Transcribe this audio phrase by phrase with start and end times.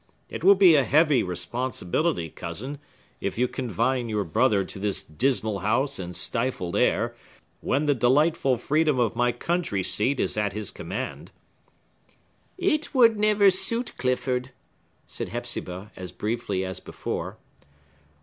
[0.29, 2.79] It will be a heavy responsibility, cousin,
[3.19, 7.13] if you confine your brother to this dismal house and stifled air,
[7.59, 11.31] when the delightful freedom of my country seat is at his command."
[12.57, 14.49] "It would never suit Clifford,"
[15.05, 17.37] said Hepzibah, as briefly as before.